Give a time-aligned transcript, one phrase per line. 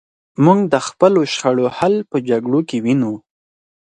[0.43, 3.13] موږ د خپلو شخړو حل په جګړو کې وینو.